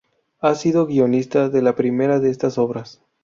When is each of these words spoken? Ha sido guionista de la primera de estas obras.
Ha 0.39 0.55
sido 0.55 0.87
guionista 0.87 1.49
de 1.49 1.61
la 1.61 1.75
primera 1.75 2.19
de 2.19 2.31
estas 2.31 2.57
obras. 2.57 3.03